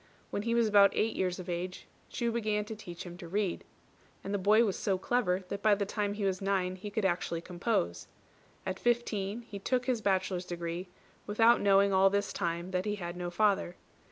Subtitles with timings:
[0.31, 3.63] When he was about eight years of age, Chu began to teach him to read;
[4.23, 7.05] and the boy was so clever that by the time he was nine he could
[7.05, 8.07] actually compose.
[8.65, 10.87] At fifteen he took his bachelor's degree,
[11.27, 13.75] without knowing all this time that he had no father.